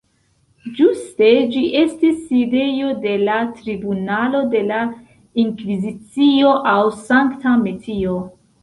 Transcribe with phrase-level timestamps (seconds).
[0.77, 4.83] Ĝuste ĝi estis sidejo de la Tribunalo de la
[5.45, 8.23] Inkvizicio aŭ Sankta Metio.